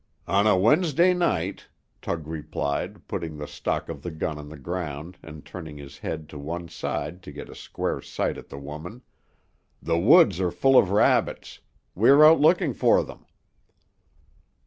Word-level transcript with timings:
"On 0.27 0.47
a 0.47 0.57
Wednesday 0.57 1.13
night," 1.13 1.67
Tug 2.01 2.25
replied, 2.25 3.07
putting 3.07 3.37
the 3.37 3.45
stock 3.47 3.87
of 3.87 4.01
the 4.01 4.09
gun 4.09 4.39
on 4.39 4.49
the 4.49 4.57
ground, 4.57 5.15
and 5.21 5.45
turning 5.45 5.77
his 5.77 5.99
head 5.99 6.27
to 6.29 6.39
one 6.39 6.69
side 6.69 7.21
to 7.21 7.31
get 7.31 7.49
a 7.51 7.53
square 7.53 8.01
sight 8.01 8.35
at 8.35 8.49
the 8.49 8.57
woman, 8.57 9.03
"the 9.79 9.99
woods 9.99 10.39
are 10.41 10.49
full 10.49 10.75
of 10.75 10.89
rabbits. 10.89 11.59
We 11.93 12.09
are 12.09 12.25
out 12.25 12.39
looking 12.39 12.73
for 12.73 13.03
them." 13.03 13.27